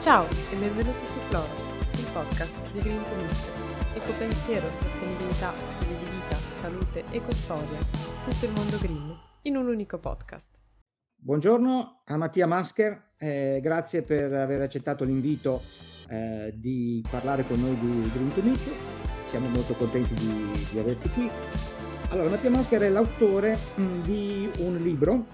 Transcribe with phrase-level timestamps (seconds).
[0.00, 3.54] Ciao e benvenuti su Floros, il podcast di Green Commission.
[3.94, 7.78] Ecopensiero, sostenibilità, stile di vita, salute, ecostoria.
[8.24, 10.50] Tutto il mondo green in un unico podcast.
[11.16, 15.62] Buongiorno a Mattia Masker, eh, grazie per aver accettato l'invito
[16.08, 19.30] eh, di parlare con noi di Green Meet.
[19.30, 21.28] Siamo molto contenti di, di averti qui.
[22.10, 25.26] Allora, Mattia Masker è l'autore mh, mm, di un libro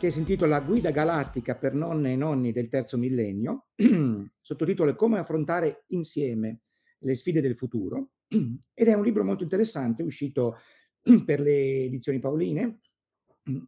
[0.00, 3.66] che si intitola Guida galattica per nonne e nonni del terzo millennio,
[4.40, 6.60] sottotitolo Come affrontare insieme
[7.00, 8.12] le sfide del futuro,
[8.72, 10.56] ed è un libro molto interessante, uscito
[11.26, 12.80] per le edizioni Paoline,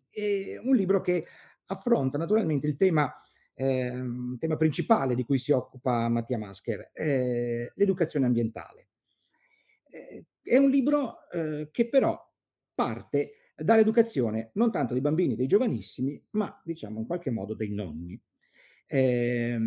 [0.08, 1.26] è un libro che
[1.66, 3.14] affronta naturalmente il tema,
[3.52, 4.02] eh,
[4.38, 8.88] tema principale di cui si occupa Mattia Masker, eh, l'educazione ambientale.
[9.90, 12.18] Eh, è un libro eh, che però
[12.74, 18.20] parte dall'educazione non tanto dei bambini, dei giovanissimi, ma diciamo in qualche modo dei nonni.
[18.86, 19.58] Eh,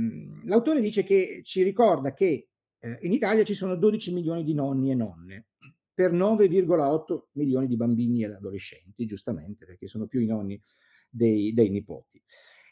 [0.44, 4.92] l'autore dice che ci ricorda che eh, in Italia ci sono 12 milioni di nonni
[4.92, 5.46] e nonne
[5.94, 10.62] per 9,8 milioni di bambini e adolescenti, giustamente, perché sono più i nonni
[11.10, 12.22] dei, dei nipoti.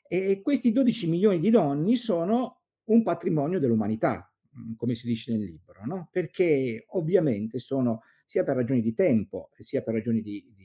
[0.05, 5.45] E questi 12 milioni di nonni sono un patrimonio dell'umanità, mm, come si dice nel
[5.45, 6.09] libro, no?
[6.11, 10.62] perché ovviamente sono sia per ragioni di tempo sia per ragioni di, di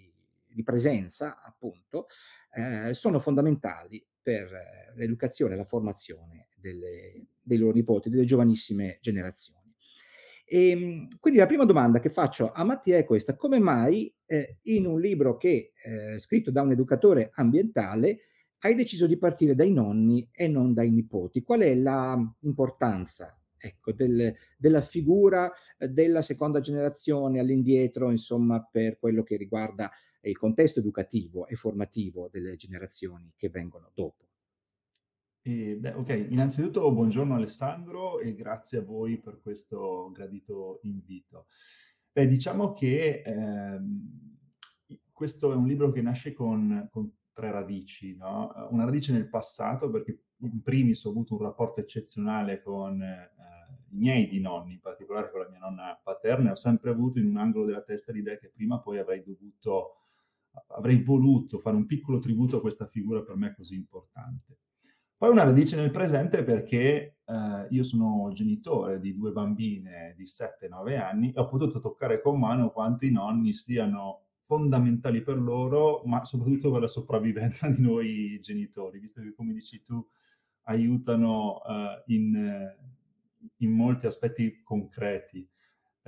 [0.59, 2.09] di presenza, appunto,
[2.53, 4.51] eh, sono fondamentali per
[4.97, 9.73] l'educazione e la formazione delle, dei loro nipoti, delle giovanissime generazioni.
[10.45, 14.59] E, ehm, quindi la prima domanda che faccio a Mattia è questa, come mai eh,
[14.63, 18.19] in un libro che eh, scritto da un educatore ambientale
[18.63, 21.45] hai deciso di partire dai nonni e non dai nipoti?
[21.45, 29.37] Qual è l'importanza ecco, del, della figura della seconda generazione all'indietro, insomma, per quello che
[29.37, 29.91] riguarda
[30.23, 34.27] il contesto educativo e formativo delle generazioni che vengono dopo.
[35.43, 41.47] Eh, beh, ok, innanzitutto buongiorno Alessandro e grazie a voi per questo gradito invito.
[42.13, 44.37] Beh, diciamo che ehm,
[45.13, 48.53] questo è un libro che nasce con, con tre radici, no?
[48.71, 53.31] Una radice nel passato, perché in primis ho avuto un rapporto eccezionale con eh,
[53.91, 57.37] miei di nonni, in particolare con la mia nonna paterna, ho sempre avuto in un
[57.37, 59.99] angolo della testa l'idea che prima o poi avrei dovuto
[60.69, 64.59] avrei voluto fare un piccolo tributo a questa figura per me così importante.
[65.17, 70.97] Poi una radice nel presente perché eh, io sono genitore di due bambine di 7-9
[70.97, 76.25] anni e ho potuto toccare con mano quanto i nonni siano fondamentali per loro, ma
[76.25, 80.07] soprattutto per la sopravvivenza di noi genitori, visto che, come dici tu,
[80.63, 82.77] aiutano eh, in,
[83.59, 85.49] in molti aspetti concreti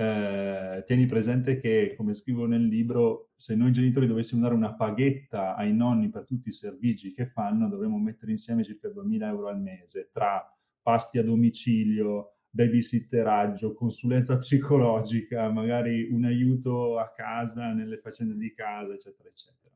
[0.00, 5.54] eh, tieni presente che, come scrivo nel libro, se noi genitori dovessimo dare una paghetta
[5.54, 9.60] ai nonni per tutti i servigi che fanno, dovremmo mettere insieme circa 2.000 euro al
[9.60, 10.42] mese tra
[10.80, 18.94] pasti a domicilio, babysitteraggio, consulenza psicologica, magari un aiuto a casa nelle faccende di casa,
[18.94, 19.74] eccetera, eccetera.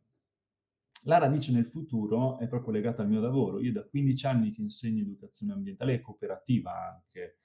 [1.03, 3.60] La radice nel futuro è proprio legata al mio lavoro.
[3.60, 7.41] Io da 15 anni che insegno educazione ambientale e cooperativa anche,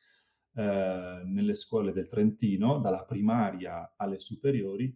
[0.54, 4.96] eh, nelle scuole del Trentino, dalla primaria alle superiori,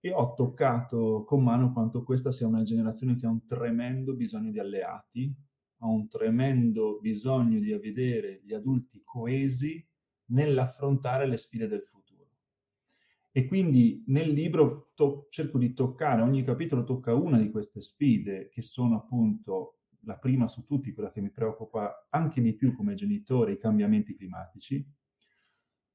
[0.00, 4.50] e ho toccato con mano quanto questa sia una generazione che ha un tremendo bisogno
[4.50, 5.32] di alleati,
[5.78, 9.84] ha un tremendo bisogno di vedere gli adulti coesi
[10.26, 12.02] nell'affrontare le sfide del futuro.
[13.30, 18.48] E quindi nel libro to- cerco di toccare, ogni capitolo tocca una di queste sfide,
[18.48, 22.94] che sono appunto la prima su tutti, quella che mi preoccupa anche di più come
[22.94, 24.84] genitore, i cambiamenti climatici,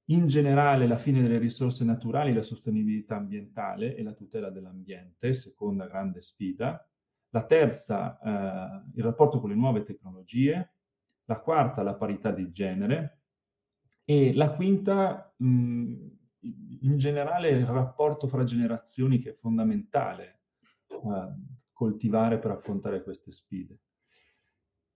[0.10, 5.88] in generale la fine delle risorse naturali, la sostenibilità ambientale e la tutela dell'ambiente, seconda
[5.88, 6.82] grande sfida.
[7.32, 10.76] La terza, eh, il rapporto con le nuove tecnologie.
[11.26, 13.24] La quarta, la parità di genere.
[14.06, 15.94] E la quinta, mh,
[16.82, 20.40] in generale, il rapporto fra generazioni che è fondamentale
[20.88, 21.34] eh,
[21.74, 23.78] coltivare per affrontare queste sfide.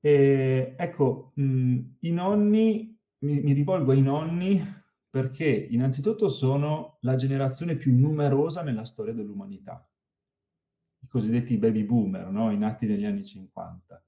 [0.02, 7.76] E, ecco, mh, i nonni, mi, mi rivolgo ai nonni perché innanzitutto sono la generazione
[7.76, 9.88] più numerosa nella storia dell'umanità,
[11.02, 12.52] i cosiddetti baby boomer, no?
[12.52, 14.04] i nati negli anni 50.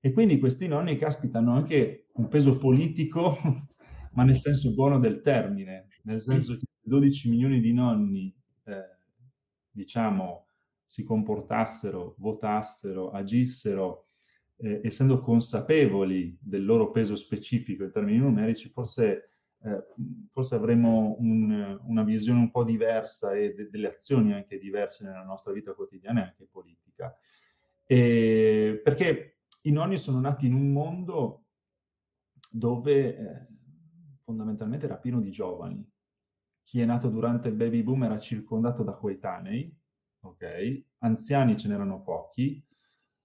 [0.00, 3.38] E quindi questi nonni, caspita, hanno anche un peso politico,
[4.12, 8.34] ma nel senso buono del termine, nel senso che 12 milioni di nonni,
[8.64, 8.98] eh,
[9.70, 10.46] diciamo,
[10.84, 14.06] si comportassero, votassero, agissero,
[14.62, 19.30] eh, essendo consapevoli del loro peso specifico in termini numerici, forse
[19.62, 19.84] eh,
[20.30, 25.22] forse avremo un, una visione un po' diversa e de- delle azioni anche diverse nella
[25.22, 27.14] nostra vita quotidiana e anche politica.
[27.84, 31.44] E perché i nonni sono nati in un mondo
[32.50, 33.46] dove eh,
[34.22, 35.86] fondamentalmente era pieno di giovani.
[36.62, 39.76] Chi è nato durante il baby boom era circondato da coetanei,
[40.20, 40.84] ok?
[40.98, 42.64] Anziani ce n'erano pochi.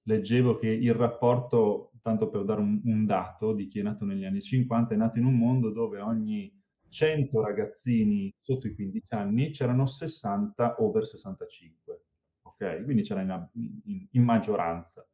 [0.07, 4.23] Leggevo che il rapporto, tanto per dare un, un dato di chi è nato negli
[4.23, 6.51] anni 50, è nato in un mondo dove ogni
[6.89, 12.01] 100 ragazzini sotto i 15 anni c'erano 60 over 65.
[12.43, 12.83] Ok?
[12.83, 13.47] Quindi c'era in,
[13.85, 15.07] in, in maggioranza.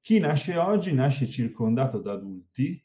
[0.00, 2.82] Chi nasce oggi nasce circondato da adulti,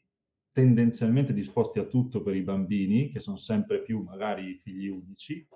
[0.50, 5.46] tendenzialmente disposti a tutto per i bambini, che sono sempre più magari figli unici,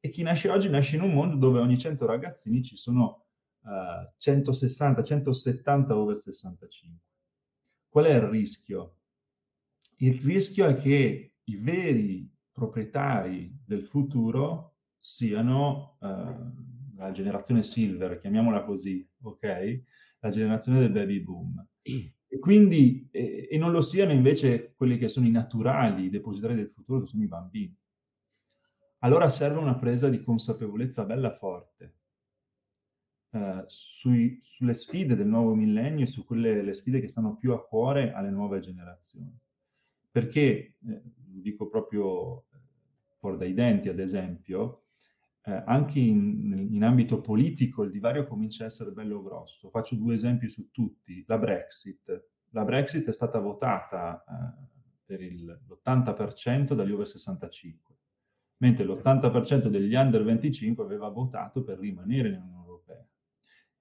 [0.00, 3.26] e chi nasce oggi nasce in un mondo dove ogni 100 ragazzini ci sono
[3.62, 6.98] uh, 160, 170 over 65.
[7.88, 8.96] Qual è il rischio?
[9.96, 18.64] Il rischio è che i veri proprietari del futuro siano uh, la generazione silver, chiamiamola
[18.64, 19.82] così, ok?
[20.20, 21.66] La generazione del baby boom.
[21.82, 26.54] E quindi, e, e non lo siano invece quelli che sono i naturali, i depositari
[26.54, 27.76] del futuro, che sono i bambini.
[28.98, 31.94] Allora serve una presa di consapevolezza bella forte
[33.32, 37.52] eh, sui, sulle sfide del nuovo millennio e su quelle le sfide che stanno più
[37.52, 39.38] a cuore alle nuove generazioni.
[40.10, 42.58] Perché, eh, dico proprio eh,
[43.18, 44.84] fuori dai denti, ad esempio,
[45.42, 49.70] eh, anche in, in, ambito politico il divario comincia a essere bello grosso.
[49.70, 51.24] Faccio due esempi su tutti.
[51.26, 52.28] La Brexit.
[52.50, 57.96] La Brexit è stata votata eh, per il, l'80% dagli over 65,
[58.58, 62.59] mentre l'80% degli under 25 aveva votato per rimanere nell'Unione Europea.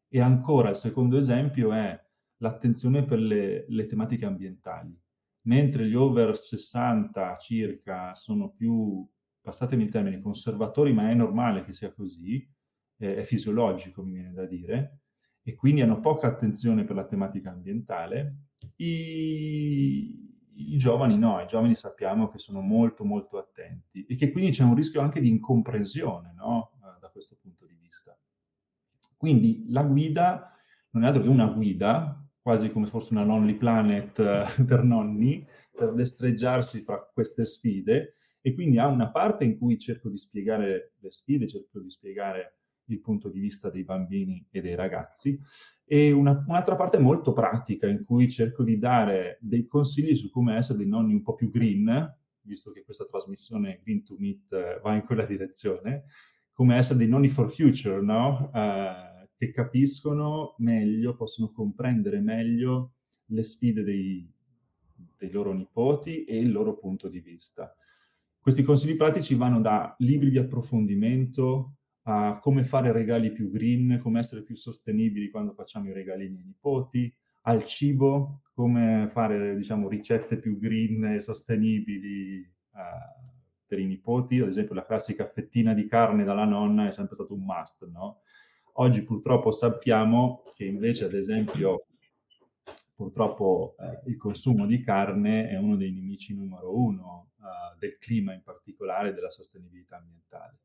[0.10, 1.98] E ancora il secondo esempio è
[2.38, 4.98] l'attenzione per le, le tematiche ambientali.
[5.44, 9.08] Mentre gli over 60 circa sono più
[9.42, 12.48] passatemi il termine, conservatori, ma è normale che sia così,
[12.98, 15.00] eh, è fisiologico, mi viene da dire,
[15.42, 18.50] e quindi hanno poca attenzione per la tematica ambientale.
[18.76, 24.52] I, i giovani no, i giovani sappiamo che sono molto molto attenti e che quindi
[24.52, 26.72] c'è un rischio anche di incomprensione no?
[27.00, 28.18] da questo punto di vista.
[29.20, 30.58] Quindi la guida
[30.92, 35.46] non è altro che una guida, quasi come fosse una Lonely Planet eh, per nonni,
[35.76, 40.94] per destreggiarsi fra queste sfide, e quindi ha una parte in cui cerco di spiegare
[41.00, 45.38] le sfide, cerco di spiegare il punto di vista dei bambini e dei ragazzi,
[45.84, 50.56] e una, un'altra parte molto pratica in cui cerco di dare dei consigli su come
[50.56, 54.80] essere dei nonni un po' più green, visto che questa trasmissione Green to Meet eh,
[54.82, 56.06] va in quella direzione,
[56.54, 58.50] come essere dei nonni for future, no?
[58.54, 59.09] Uh,
[59.40, 62.96] che capiscono meglio, possono comprendere meglio
[63.28, 64.30] le sfide dei,
[65.18, 67.74] dei loro nipoti e il loro punto di vista.
[68.38, 74.20] Questi consigli pratici vanno da libri di approfondimento a come fare regali più green, come
[74.20, 77.14] essere più sostenibili quando facciamo i regali ai nipoti,
[77.44, 82.40] al cibo, come fare diciamo, ricette più green e sostenibili
[82.72, 83.30] uh,
[83.66, 87.36] per i nipoti, ad esempio la classica fettina di carne dalla nonna è sempre stato
[87.36, 88.20] un must, no?
[88.74, 91.86] Oggi purtroppo sappiamo che invece, ad esempio,
[92.96, 98.34] purtroppo eh, il consumo di carne è uno dei nemici numero uno uh, del clima
[98.34, 100.60] in particolare, della sostenibilità ambientale.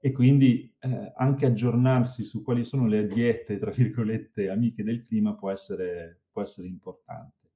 [0.00, 5.34] E quindi eh, anche aggiornarsi su quali sono le diete, tra virgolette, amiche del clima
[5.34, 7.50] può essere, può essere importante.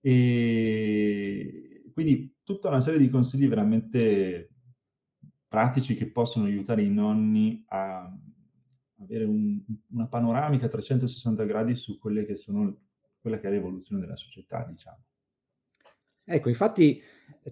[0.00, 4.50] E quindi tutta una serie di consigli veramente
[5.46, 8.10] pratici che possono aiutare i nonni a
[9.00, 12.76] avere un, una panoramica a 360 gradi su quelle che sono,
[13.20, 15.02] quella che è l'evoluzione della società, diciamo.
[16.24, 17.00] Ecco, infatti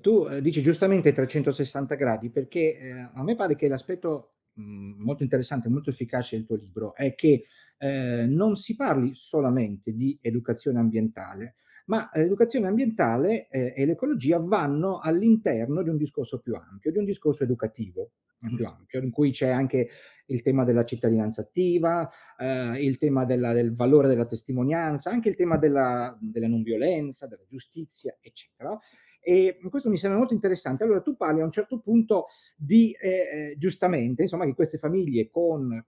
[0.03, 5.00] tu eh, dici giustamente 360 gradi perché eh, a me pare che l'aspetto mh, mm,
[5.00, 7.47] molto interessante, molto efficace del tuo libro è che
[7.79, 14.99] eh, non si parli solamente di educazione ambientale, ma l'educazione ambientale eh, e l'ecologia vanno
[15.00, 18.11] all'interno di un discorso più ampio, di un discorso educativo
[18.55, 19.88] più ampio, in cui c'è anche
[20.26, 25.37] il tema della cittadinanza attiva, eh, il tema della, del valore della testimonianza, anche il
[25.37, 28.78] tema della, della non violenza, della giustizia, eccetera.
[29.21, 30.85] E questo mi sembra molto interessante.
[30.85, 32.26] Allora, tu parli a un certo punto
[32.57, 35.85] di, eh, eh giustamente, insomma, che queste famiglie con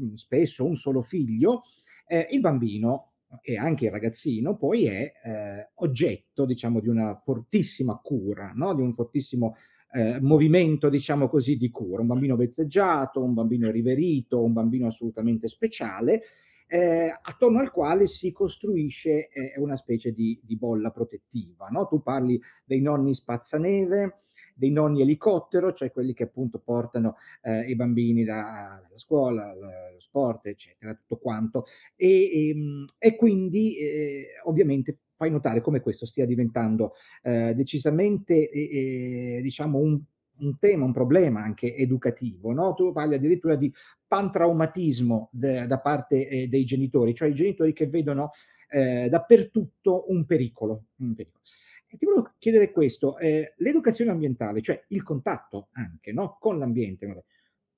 [0.00, 1.64] mm, spesso un solo figlio,
[2.06, 3.12] eh, il bambino
[3.42, 8.74] e anche il ragazzino poi è eh, oggetto, diciamo, di una fortissima cura, no?
[8.74, 9.56] di un fortissimo
[9.92, 15.48] eh, movimento, diciamo così, di cura, un bambino vezzeggiato, un bambino riverito, un bambino assolutamente
[15.48, 16.22] speciale,
[16.66, 21.68] eh, attorno al quale si costruisce eh, una specie di, di bolla protettiva.
[21.68, 21.86] No?
[21.86, 24.22] Tu parli dei nonni spazzaneve,
[24.58, 29.70] dei nonni elicottero, cioè quelli che appunto portano eh, i bambini da, dalla scuola, allo
[29.98, 31.66] sport, eccetera, tutto quanto.
[31.94, 38.50] E, e, ehm, e quindi eh, ovviamente fai notare come questo stia diventando eh, decisamente,
[38.50, 40.00] eh, diciamo, un,
[40.38, 42.52] un, tema, un problema anche educativo.
[42.52, 42.74] No?
[42.74, 43.72] Tu parli addirittura di
[44.06, 48.30] pantraumatismo de, da parte eh, dei genitori, cioè i genitori che vedono
[48.68, 50.84] eh, dappertutto un pericolo.
[50.96, 51.44] Un pericolo.
[51.90, 56.36] E ti volevo chiedere questo, eh, l'educazione ambientale, cioè il contatto anche no?
[56.38, 57.24] con l'ambiente,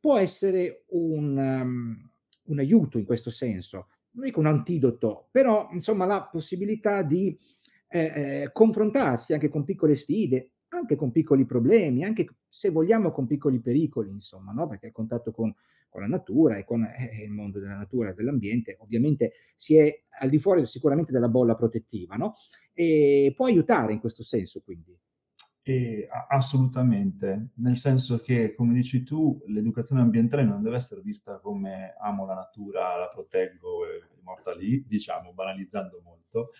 [0.00, 2.10] può essere un, um,
[2.44, 7.38] un aiuto in questo senso, non dico un antidoto, però insomma la possibilità di
[7.88, 13.26] eh, eh, confrontarsi anche con piccole sfide, anche con piccoli problemi, anche se vogliamo con
[13.26, 14.66] piccoli pericoli, insomma, no?
[14.66, 15.54] perché il contatto con,
[15.90, 20.02] con la natura e con eh, il mondo della natura e dell'ambiente ovviamente si è
[20.20, 22.36] al di fuori sicuramente della bolla protettiva, no?
[22.72, 24.96] E può aiutare in questo senso quindi.
[25.62, 31.94] E, assolutamente, nel senso che, come dici tu, l'educazione ambientale non deve essere vista come
[32.00, 36.52] amo la natura, la proteggo e è morta lì, diciamo, banalizzando molto,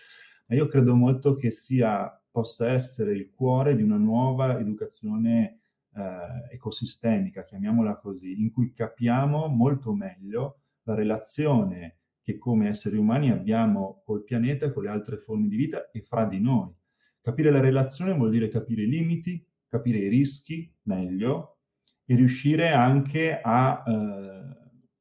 [0.45, 5.60] ma io credo molto che sia, possa essere il cuore di una nuova educazione
[5.95, 13.31] eh, ecosistemica, chiamiamola così, in cui capiamo molto meglio la relazione che come esseri umani
[13.31, 16.71] abbiamo col pianeta, con le altre forme di vita e fra di noi
[17.21, 21.59] Capire la relazione vuol dire capire i limiti, capire i rischi meglio
[22.03, 23.91] e riuscire anche a, eh,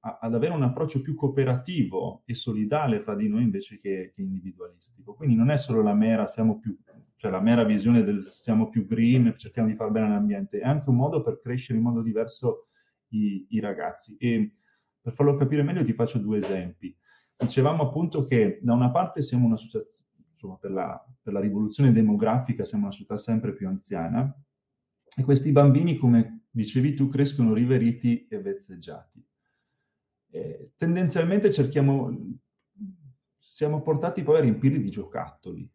[0.01, 4.21] a, ad avere un approccio più cooperativo e solidale fra di noi invece che, che,
[4.21, 5.15] individualistico.
[5.15, 6.77] Quindi non è solo la mera, siamo più,
[7.21, 10.89] cioè la mera visione del siamo più green, cerchiamo di far bene all'ambiente, è anche
[10.89, 12.69] un modo per crescere in modo diverso
[13.09, 14.17] i, i ragazzi.
[14.17, 14.55] E
[14.99, 16.97] per farlo capire meglio ti faccio due esempi.
[17.37, 19.99] Dicevamo appunto che da una parte siamo un'associazione
[20.31, 24.35] insomma, per la, per la rivoluzione demografica siamo una società sempre più anziana
[25.15, 29.23] e questi bambini, come dicevi tu, crescono riveriti e vezzeggiati.
[30.31, 32.17] Eh, tendenzialmente cerchiamo,
[33.37, 35.71] siamo portati poi a riempirli di giocattoli.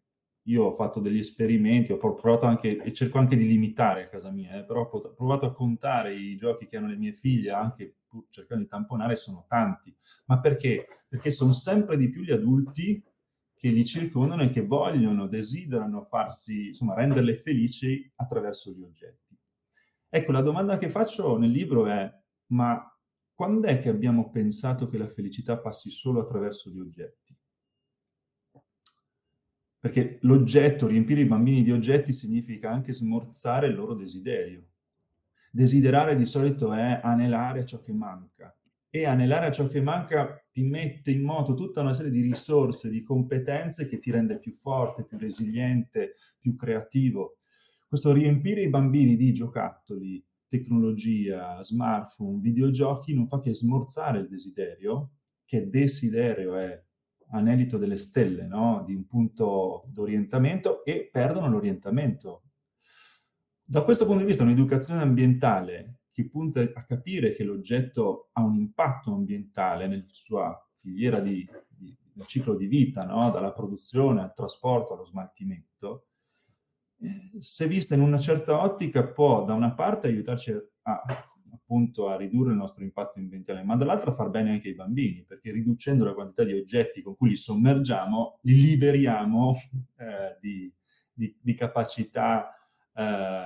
[0.48, 4.30] Io ho fatto degli esperimenti, ho provato anche, e cerco anche di limitare a casa
[4.30, 7.96] mia, eh, però ho provato a contare i giochi che hanno le mie figlie, anche
[8.08, 9.96] pur cercando di tamponare, sono tanti.
[10.26, 10.86] Ma perché?
[11.08, 13.04] Perché sono sempre di più gli adulti
[13.56, 19.36] che li circondano e che vogliono, desiderano farsi, insomma, renderle felici attraverso gli oggetti.
[20.10, 22.14] Ecco, la domanda che faccio nel libro è,
[22.48, 22.88] ma
[23.34, 27.25] quando è che abbiamo pensato che la felicità passi solo attraverso gli oggetti?
[29.86, 34.64] Perché l'oggetto, riempire i bambini di oggetti significa anche smorzare il loro desiderio.
[35.52, 38.52] Desiderare di solito è anelare ciò che manca
[38.90, 42.90] e anelare a ciò che manca ti mette in moto tutta una serie di risorse,
[42.90, 47.38] di competenze che ti rende più forte, più resiliente, più creativo.
[47.88, 55.12] Questo riempire i bambini di giocattoli, tecnologia, smartphone, videogiochi non fa che smorzare il desiderio,
[55.46, 56.84] che desiderio è
[57.32, 58.84] anelito delle stelle, no?
[58.86, 62.44] di un punto d'orientamento e perdono l'orientamento.
[63.64, 68.56] Da questo punto di vista un'educazione ambientale che punta a capire che l'oggetto ha un
[68.56, 73.30] impatto ambientale nella sua filiera di, di nel ciclo di vita, no?
[73.30, 76.08] dalla produzione al trasporto allo smaltimento,
[77.00, 80.52] eh, se vista in una certa ottica può da una parte aiutarci
[80.84, 81.02] a,
[81.56, 85.52] appunto a ridurre il nostro impatto ambientale, ma dall'altra far bene anche ai bambini, perché
[85.52, 89.56] riducendo la quantità di oggetti con cui li sommergiamo, li liberiamo
[89.98, 90.72] eh, di,
[91.12, 92.54] di, di, capacità
[92.94, 93.44] eh,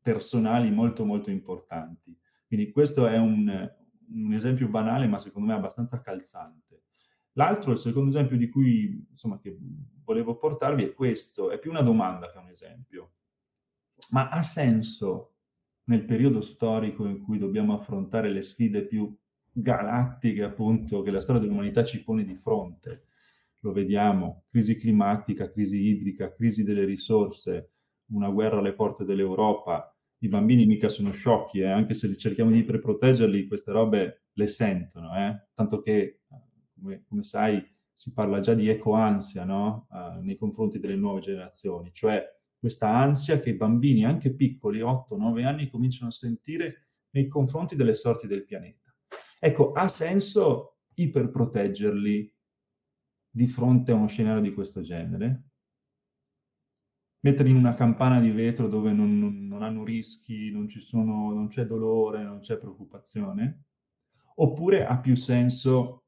[0.00, 2.16] personali molto molto importanti.
[2.46, 3.70] Quindi questo è un,
[4.14, 6.82] un esempio banale, ma secondo me abbastanza calzante.
[7.34, 9.56] L'altro, il secondo esempio di cui, insomma, che
[10.04, 13.12] volevo portarvi è questo, è più una domanda che un esempio.
[14.10, 15.31] Ma ha senso
[15.92, 19.14] nel periodo storico in cui dobbiamo affrontare le sfide più
[19.52, 23.08] galattiche, appunto, che la storia dell'umanità ci pone di fronte?
[23.60, 27.72] Lo vediamo, crisi climatica, crisi idrica, crisi delle risorse,
[28.06, 31.70] una guerra alle porte dell'Europa, i bambini mica sono sciocchi, eh?
[31.70, 35.48] anche se cerchiamo di preproteggerli, queste robe le sentono, eh?
[35.54, 36.22] tanto che,
[36.74, 39.86] come, come, sai, si parla già di ecoansia no?
[39.90, 42.24] uh, nei confronti delle nuove generazioni, cioè
[42.62, 47.94] questa ansia che i bambini, anche piccoli, 8-9 anni, cominciano a sentire nei confronti delle
[47.94, 48.94] sorti del pianeta.
[49.40, 52.32] Ecco, ha senso iperproteggerli
[53.30, 55.42] di fronte a uno scenario di questo genere?
[57.22, 61.48] metterli in una campana di vetro dove non, non, non hanno rischi, non, sono, non
[61.48, 63.64] c'è dolore, non c'è preoccupazione?
[64.36, 66.04] Oppure ha più senso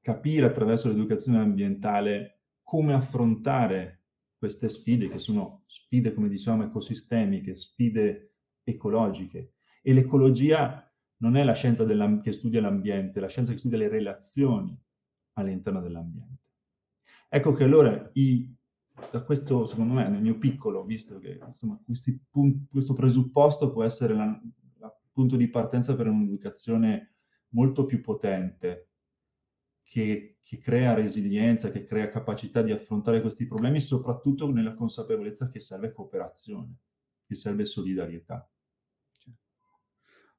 [0.00, 4.03] capire attraverso l'educazione ambientale come affrontare
[4.36, 9.54] queste sfide, che sono sfide, come diciamo, ecosistemiche, sfide ecologiche.
[9.82, 11.84] E l'ecologia non è la scienza
[12.20, 14.76] che studia l'ambiente, è la scienza che studia le relazioni
[15.34, 16.42] all'interno dell'ambiente.
[17.28, 18.54] Ecco che allora i,
[19.10, 22.20] da questo, secondo me, nel mio piccolo, visto che insomma, questi,
[22.70, 24.40] questo presupposto può essere il
[25.12, 27.14] punto di partenza per un'educazione
[27.48, 28.90] molto più potente,
[29.84, 35.60] che, che, crea resilienza, che crea capacità di affrontare questi problemi, soprattutto nella consapevolezza che
[35.60, 36.74] serve cooperazione,
[37.26, 38.48] che serve solidarietà.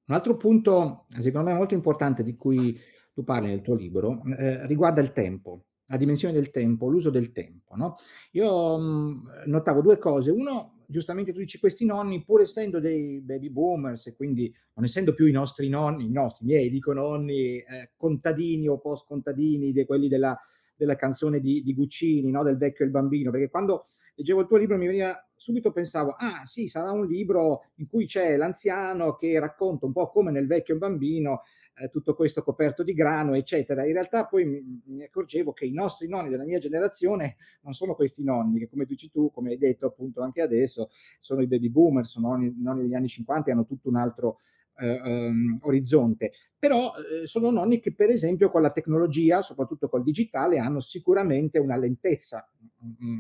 [0.07, 2.77] Un altro punto, secondo me, molto importante di cui
[3.11, 7.31] tu parli nel tuo libro, eh, riguarda il tempo, la dimensione del tempo, l'uso del
[7.31, 7.75] tempo.
[7.75, 7.95] No?
[8.31, 10.31] Io mh, notavo due cose.
[10.31, 15.13] Uno, giustamente tu dici, questi nonni, pur essendo dei baby boomers, e quindi non essendo
[15.13, 19.85] più i nostri nonni, i nostri, miei, dico nonni, eh, contadini o post contadini, di
[19.85, 20.37] quelli della,
[20.75, 22.43] della canzone di, di Guccini, no?
[22.43, 26.15] del vecchio e il bambino, perché quando leggevo il tuo libro mi veniva subito pensavo,
[26.17, 30.47] ah sì, sarà un libro in cui c'è l'anziano che racconta un po' come nel
[30.47, 31.43] vecchio bambino
[31.77, 33.85] eh, tutto questo coperto di grano, eccetera.
[33.85, 37.95] In realtà poi mi, mi, accorgevo che i nostri nonni della mia generazione non sono
[37.95, 40.89] questi nonni, che come dici tu, come hai detto appunto anche adesso,
[41.19, 44.39] sono i baby boomer, sono nonni, nonni degli anni 50 e hanno tutto un altro
[44.77, 46.31] eh, um, orizzonte.
[46.57, 51.59] Però eh, sono nonni che per esempio con la tecnologia, soprattutto col digitale, hanno sicuramente
[51.59, 52.47] una lentezza.
[52.83, 53.19] Mm, mm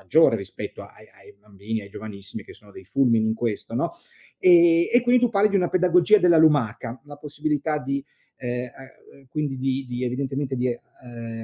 [0.00, 3.96] maggiore rispetto ai, ai, bambini, ai giovanissimi che sono dei fulmini in questo, no?
[4.38, 8.02] E, e, quindi tu parli di una pedagogia della lumaca, la possibilità di,
[8.36, 10.80] eh, eh, quindi di, di, evidentemente di eh,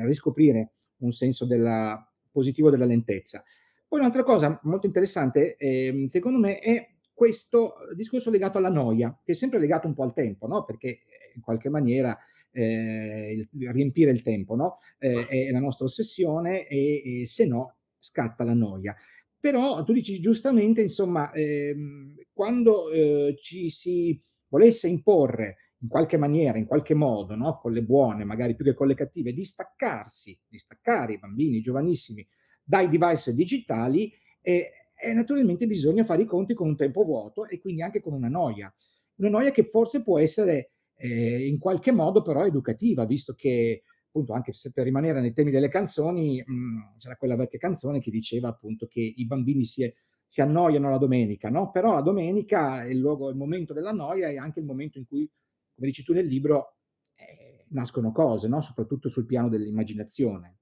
[0.06, 3.44] riscoprire un senso della, positivo della lentezza.
[3.86, 9.32] Poi un'altra cosa molto interessante, eh, secondo me, è questo discorso legato alla noia, che
[9.32, 10.64] è sempre legato un po' al tempo, no?
[10.64, 11.00] Perché eh,
[11.34, 12.18] in qualche maniera
[12.50, 14.78] eh, riempire il tempo no?
[14.98, 17.75] eh, è la nostra ossessione e, e se no
[18.06, 18.94] scatta la noia.
[19.38, 26.58] Però tu dici giustamente, insomma, ehm, quando eh, ci si volesse imporre in qualche maniera,
[26.58, 27.58] in qualche modo, no?
[27.58, 31.60] con le buone, magari più che con le cattive, di staccarsi, di staccare i bambini,
[31.60, 32.26] giovanissimi
[32.62, 37.60] dai device digitali, eh, eh, naturalmente bisogna fare i conti con un tempo vuoto e
[37.60, 38.74] quindi anche con una noia.
[39.16, 43.82] Una noia che forse può essere eh, in qualche modo però educativa, visto che
[44.16, 48.00] appunto anche se per rimanere nei temi delle canzoni, mh, mm, c'era quella vecchia canzone
[48.00, 49.92] che diceva appunto che i bambini si,
[50.26, 51.70] si annoiano la domenica, no?
[51.70, 55.06] Però la domenica è il, luogo, il momento della noia è anche il momento in
[55.06, 55.30] cui,
[55.74, 56.76] come dici tu nel libro,
[57.14, 58.60] eh, nascono cose, no?
[58.62, 60.56] Soprattutto sul piano dell'immaginazione.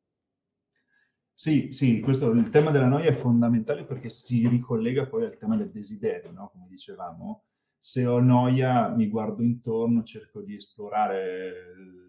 [1.36, 5.56] Sì, sì, questo, il tema della noia è fondamentale perché si ricollega poi al tema
[5.56, 6.50] del desiderio, no?
[6.52, 7.44] come dicevamo.
[7.76, 12.03] Se ho noia mi guardo intorno, cerco di esplorare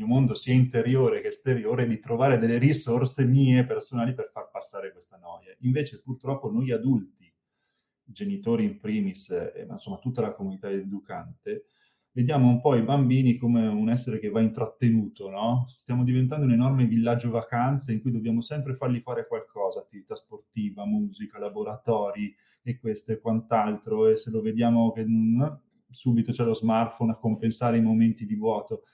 [0.00, 4.92] mio mondo sia interiore che esteriore, di trovare delle risorse mie personali per far passare
[4.92, 5.54] questa noia.
[5.60, 7.30] Invece purtroppo noi adulti,
[8.02, 11.66] genitori in primis, e insomma tutta la comunità educante,
[12.12, 15.66] vediamo un po' i bambini come un essere che va intrattenuto, no?
[15.68, 20.86] Stiamo diventando un enorme villaggio vacanze in cui dobbiamo sempre fargli fare qualcosa, attività sportiva,
[20.86, 25.04] musica, laboratori e questo e quant'altro, e se lo vediamo che
[25.90, 28.84] subito c'è lo smartphone a compensare i momenti di vuoto.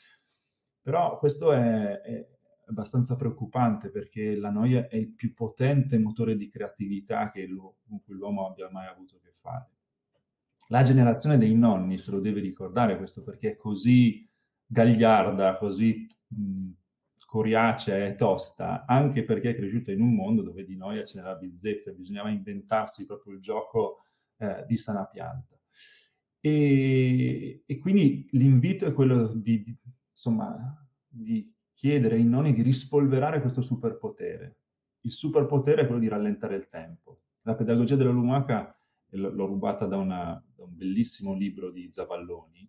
[0.86, 2.28] Però questo è, è
[2.66, 8.46] abbastanza preoccupante perché la noia è il più potente motore di creatività con cui l'uomo
[8.46, 9.68] abbia mai avuto a che fare.
[10.68, 14.30] La generazione dei nonni se lo deve ricordare questo perché è così
[14.64, 16.70] gagliarda, così mh,
[17.26, 21.34] coriacea e tosta, anche perché è cresciuta in un mondo dove di noia ce n'era
[21.34, 24.04] bizzeffa, bisognava inventarsi proprio il gioco
[24.36, 25.58] eh, di sana pianta.
[26.38, 29.76] E, e, quindi l'invito è quello di, di
[30.16, 30.74] insomma,
[31.06, 34.60] di chiedere ai nonni di rispolverare questo superpotere.
[35.02, 37.20] Il superpotere è quello di rallentare il tempo.
[37.42, 38.76] La pedagogia della lumaca
[39.10, 42.68] l'ho rubata da, una, da, un bellissimo libro di Zavalloni.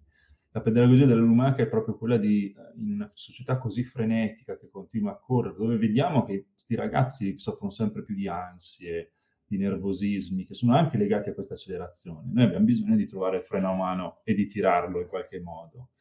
[0.51, 5.13] La pedagogia della lumaca è proprio quella di, in una società così frenetica che continua
[5.13, 9.13] a correre, dove vediamo che questi ragazzi soffrono sempre più di ansie,
[9.45, 12.29] di nervosismi, che sono anche legati a questa accelerazione.
[12.31, 15.91] Noi abbiamo bisogno di trovare il freno a mano e di tirarlo in qualche modo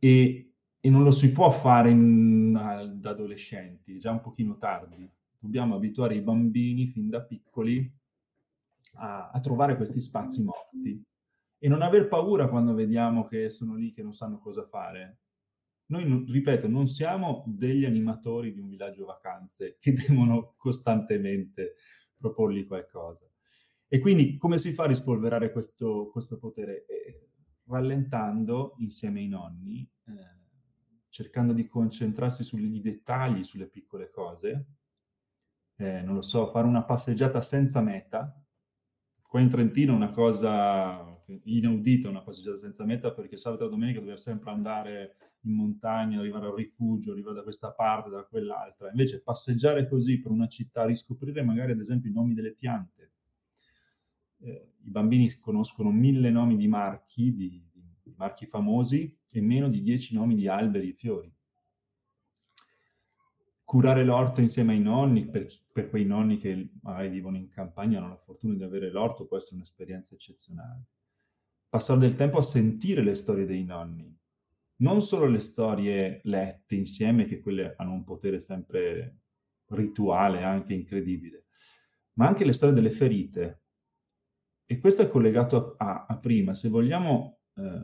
[0.00, 5.08] e, e non lo si può fare da adolescenti, già un pochino tardi.
[5.38, 7.88] Dobbiamo abituare i bambini fin da piccoli
[8.94, 11.02] a, a trovare questi spazi morti
[11.58, 15.18] e non aver paura quando vediamo che sono lì che non sanno cosa fare.
[15.86, 21.76] Noi, ripeto, non siamo degli animatori di un villaggio vacanze che devono costantemente
[22.16, 23.28] proporgli qualcosa.
[23.86, 26.86] E quindi come si fa a rispolverare questo, questo potere?
[26.86, 27.29] Eh,
[27.70, 30.12] rallentando insieme ai nonni, eh,
[31.08, 34.66] cercando di concentrarsi sui dettagli, sulle piccole cose.
[35.76, 38.34] Eh, non lo so, fare una passeggiata senza meta.
[39.22, 43.98] Qua in Trentino è una cosa inaudita, una passeggiata senza meta, perché sabato e domenica
[43.98, 48.90] dobbiamo sempre andare in montagna, arrivare al rifugio, arrivare da questa parte, da quell'altra.
[48.90, 53.09] Invece passeggiare così per una città, riscoprire magari ad esempio i nomi delle piante.
[54.42, 59.82] Eh, I bambini conoscono mille nomi di marchi, di, di marchi famosi, e meno di
[59.82, 61.32] dieci nomi di alberi e fiori
[63.70, 68.08] curare l'orto insieme ai nonni, per, per, quei nonni che magari vivono in campagna, hanno
[68.08, 70.86] la fortuna di avere l'orto, può essere un'esperienza eccezionale.
[71.68, 74.12] Passare del tempo a sentire le storie dei nonni,
[74.78, 79.18] non solo le storie lette insieme, che quelle hanno un potere sempre
[79.66, 81.44] rituale, anche incredibile,
[82.14, 83.59] ma anche le storie delle ferite.
[84.70, 86.54] E questo è collegato a, a, prima.
[86.54, 87.82] Se vogliamo eh,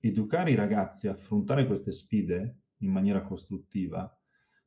[0.00, 4.10] educare i ragazzi a affrontare queste sfide in maniera costruttiva,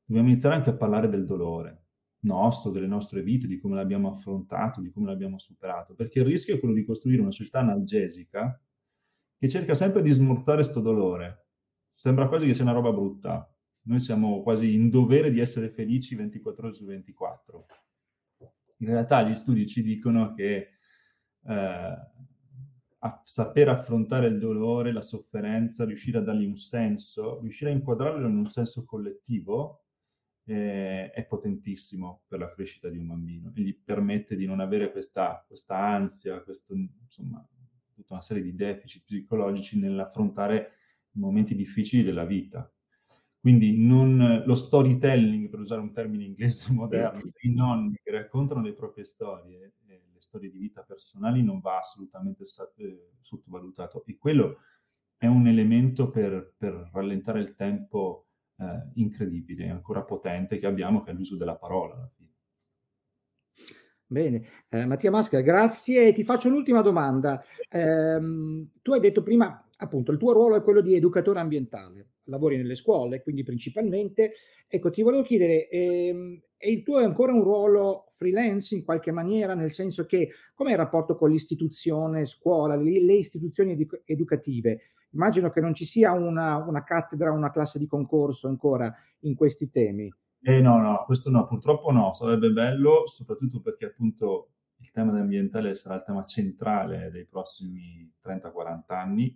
[0.06, 1.86] dobbiamo iniziare anche a parlare del dolore
[2.20, 6.54] nostro, delle nostre vite, di come l'abbiamo affrontato, di come l'abbiamo superato, perché il rischio
[6.54, 8.62] è quello di costruire una società analgesica
[9.40, 11.48] che cerca sempre di smorzare questo dolore.
[11.92, 13.52] Sembra quasi che sia una roba brutta.
[13.86, 17.66] Noi siamo quasi in dovere di essere felici 24 ore su 24.
[18.82, 20.71] In realtà gli studi ci dicono che
[21.48, 22.10] eh,
[23.04, 28.28] a saper affrontare il dolore, la sofferenza, riuscire a dargli un senso, riuscire a inquadrarlo
[28.28, 29.86] in un senso collettivo,
[30.46, 34.92] eh, è potentissimo per la crescita di un bambino e gli permette di non avere
[34.92, 37.44] questa, questa ansia, questo, insomma,
[37.94, 40.74] tutta una serie di deficit psicologici nell'affrontare
[41.14, 42.72] i momenti difficili della vita.
[43.40, 48.74] Quindi non, lo storytelling, per usare un termine inglese moderno, i nonni che raccontano le
[48.74, 49.74] proprie storie,
[50.22, 52.44] eh, le storie di vita personali, non va assolutamente
[52.76, 54.04] eh, sottovalutato.
[54.06, 54.58] E quello
[55.18, 61.12] è un elemento per, per rallentare il tempo eh, incredibile, ancora potente che abbiamo, che
[61.12, 62.10] è l'uso della parola.
[64.06, 66.14] Bene, eh, Mattia Masca, grazie.
[66.14, 67.44] Ti faccio un'ultima domanda.
[67.70, 68.20] Eh,
[68.82, 72.76] tu hai detto prima, appunto, il tuo ruolo è quello di educatore ambientale, lavori nelle
[72.76, 74.34] scuole, quindi principalmente.
[74.68, 79.12] Ecco, ti volevo chiedere, ehm, e il tuo è ancora un ruolo freelance in qualche
[79.12, 84.82] maniera, nel senso che com'è il rapporto con l'istituzione scuola, le, le istituzioni edu- educative?
[85.14, 89.72] Immagino che non ci sia una, una cattedra, una classe di concorso ancora in questi
[89.72, 90.14] temi.
[90.44, 95.76] Eh no, no, questo no, purtroppo no, sarebbe bello, soprattutto perché appunto il tema ambientale
[95.76, 99.36] sarà il tema centrale dei prossimi 30-40 anni,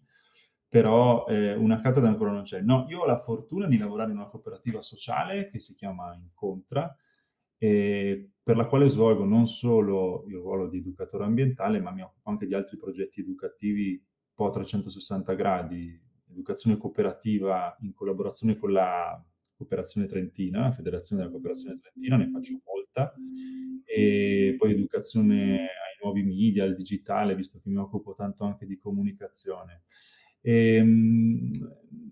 [0.68, 2.62] però eh, una cattedra ancora non c'è.
[2.62, 6.96] No, io ho la fortuna di lavorare in una cooperativa sociale che si chiama Incontra,
[7.58, 12.30] eh, per la quale svolgo non solo il ruolo di educatore ambientale, ma mi occupo
[12.30, 14.04] anche di altri progetti educativi
[14.36, 19.24] po' a 360 gradi, educazione cooperativa in collaborazione con la
[19.56, 23.14] Cooperazione Trentina, la Federazione della Cooperazione Trentina, ne faccio molta,
[23.86, 28.78] e poi educazione ai nuovi media, al digitale, visto che mi occupo tanto anche di
[28.78, 29.84] comunicazione.
[30.42, 31.52] E, ehm,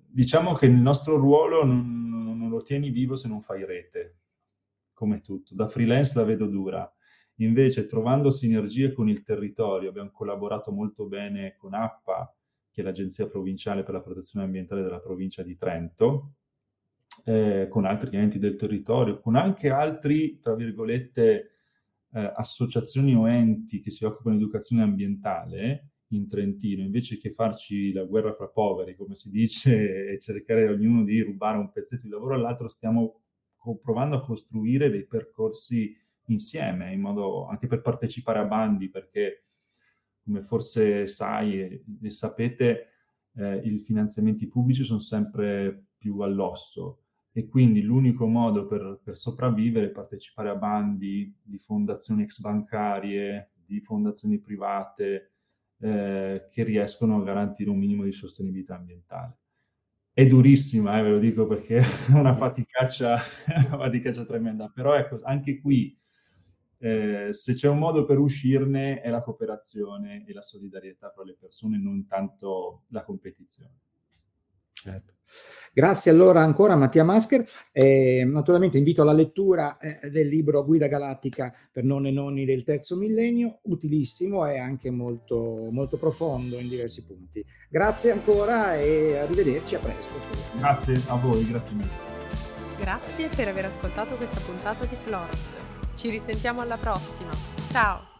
[0.09, 4.19] diciamo che il nostro ruolo non, non lo tieni vivo se non fai rete,
[5.03, 5.53] come tutto.
[5.53, 6.89] Da freelance la vedo dura
[7.37, 12.35] Invece, trovando sinergie con il territorio, abbiamo collaborato molto bene con APPA,
[12.69, 16.35] che è l'Agenzia Provinciale per la Protezione Ambientale della provincia di Trento,
[17.25, 21.51] eh, con altri enti del territorio, con anche altri, tra virgolette,
[22.11, 27.91] eh, associazioni o enti che si occupano di educazione ambientale in Trentino, invece che farci
[27.93, 29.71] la guerra fra poveri, come si dice,
[30.13, 33.22] e cercare ognuno di rubare un pezzetto di lavoro all'altro, stiamo
[33.81, 35.95] provando a costruire dei percorsi
[36.27, 39.43] insieme, in modo anche per partecipare a bandi, perché
[40.23, 42.87] come forse sai e, e sapete,
[43.35, 46.99] eh, i finanziamenti pubblici sono sempre più all'osso
[47.31, 53.53] e quindi l'unico modo per, per, sopravvivere è partecipare a bandi di fondazioni ex bancarie,
[53.53, 55.31] di fondazioni private
[55.79, 59.37] eh, che riescono a garantire un minimo di sostenibilità ambientale.
[60.15, 63.19] È durissima, eh, ve lo dico perché è una faticaccia,
[63.67, 65.97] una faticaccia tremenda, però ecco, anche qui
[66.77, 71.35] eh, se c'è un modo per uscirne è la cooperazione e la solidarietà tra le
[71.39, 73.79] persone, non tanto la competizione.
[74.83, 75.13] Certo.
[75.73, 77.47] Grazie allora ancora Mattia Masker.
[77.71, 82.63] Eh, naturalmente invito alla lettura eh, del libro Guida Galattica per nonne e nonni del
[82.63, 87.43] terzo millennio, utilissimo e anche molto, molto profondo in diversi punti.
[87.69, 90.13] Grazie ancora e arrivederci a presto.
[90.57, 92.11] Grazie a voi, grazie mille.
[92.77, 95.45] Grazie per aver ascoltato questa puntata di Floros.
[95.95, 97.31] Ci risentiamo alla prossima.
[97.71, 98.12] Ciao!